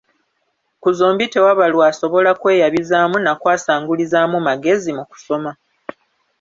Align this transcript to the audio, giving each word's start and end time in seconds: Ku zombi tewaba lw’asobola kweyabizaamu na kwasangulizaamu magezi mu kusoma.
Ku 0.81 0.89
zombi 0.97 1.25
tewaba 1.33 1.65
lw’asobola 1.73 2.31
kweyabizaamu 2.41 3.17
na 3.25 3.33
kwasangulizaamu 3.41 4.37
magezi 4.47 4.91
mu 4.97 5.03
kusoma. 5.11 5.51